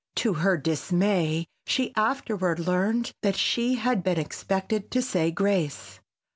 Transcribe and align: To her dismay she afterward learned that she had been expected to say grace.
To 0.15 0.33
her 0.33 0.57
dismay 0.57 1.45
she 1.67 1.93
afterward 1.95 2.57
learned 2.57 3.11
that 3.21 3.35
she 3.35 3.75
had 3.75 4.01
been 4.01 4.17
expected 4.17 4.89
to 4.89 4.99
say 4.99 5.29
grace. 5.29 5.99